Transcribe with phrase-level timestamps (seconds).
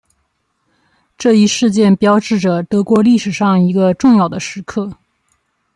[1.15, 4.91] 这一事件标志着德国历史上一个重要的时刻。